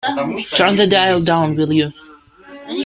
[0.55, 1.93] Turn the dial down will you?